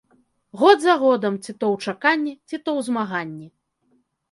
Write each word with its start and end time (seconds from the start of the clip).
Год 0.61 0.79
за 0.85 0.95
годам 1.03 1.37
ці 1.43 1.47
то 1.59 1.65
ў 1.75 1.85
чаканні, 1.85 2.33
ці 2.47 2.55
то 2.57 2.59
ў 2.59 2.79
змаганні. 2.91 3.47